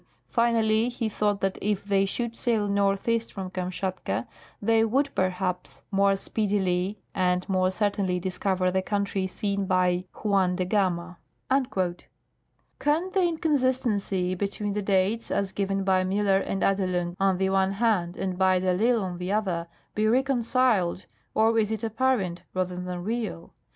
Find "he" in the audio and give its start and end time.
0.89-1.07